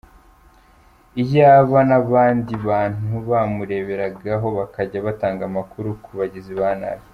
Iyaba 1.23 1.79
n’abandi 1.89 2.53
bantu 2.67 3.13
bamureberagaho 3.29 4.47
bakazajya 4.57 5.05
batanga 5.07 5.41
amakuru 5.49 5.89
ku 6.03 6.09
bagizi 6.19 6.53
ba 6.61 6.69
nabi. 6.81 7.05